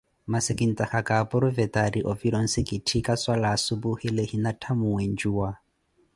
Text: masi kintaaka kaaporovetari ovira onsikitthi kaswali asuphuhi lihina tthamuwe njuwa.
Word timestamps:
masi 0.33 0.51
kintaaka 0.59 0.99
kaaporovetari 1.09 1.99
ovira 2.13 2.37
onsikitthi 2.45 3.03
kaswali 3.09 3.47
asuphuhi 3.55 4.07
lihina 4.17 4.51
tthamuwe 4.57 5.03
njuwa. 5.13 5.49